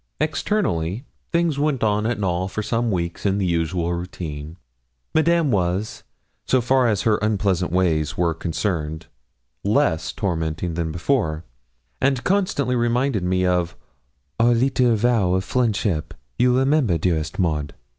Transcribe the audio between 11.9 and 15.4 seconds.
and constantly reminded me of 'our leetle vow